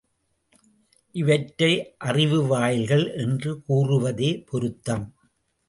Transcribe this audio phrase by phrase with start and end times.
[1.15, 1.95] இவற்றை
[1.97, 5.07] அறிவு வாயில்கள் என்று கூறுவதே பொருந்தும்.